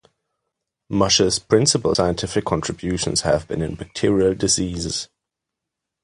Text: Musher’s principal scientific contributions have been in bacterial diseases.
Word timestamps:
Musher’s 0.89 1.37
principal 1.39 1.93
scientific 1.93 2.43
contributions 2.43 3.21
have 3.21 3.47
been 3.47 3.61
in 3.61 3.75
bacterial 3.75 4.33
diseases. 4.33 5.09